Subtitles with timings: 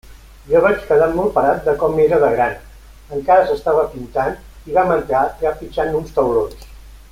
[0.51, 2.55] Jo vaig quedar molt parat de com era de gran;
[3.19, 4.35] encara s'estava pintant,
[4.71, 6.69] i vam entrar trepitjant uns taulons.